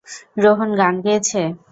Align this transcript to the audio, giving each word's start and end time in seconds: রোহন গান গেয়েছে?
রোহন 0.43 0.69
গান 0.79 0.95
গেয়েছে? 1.05 1.41